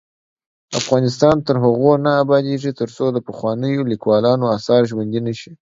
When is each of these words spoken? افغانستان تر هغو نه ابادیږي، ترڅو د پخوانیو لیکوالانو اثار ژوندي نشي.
افغانستان 0.79 1.35
تر 1.47 1.55
هغو 1.63 1.91
نه 2.05 2.11
ابادیږي، 2.23 2.71
ترڅو 2.79 3.05
د 3.11 3.17
پخوانیو 3.27 3.87
لیکوالانو 3.91 4.45
اثار 4.57 4.81
ژوندي 4.91 5.19
نشي. 5.27 5.51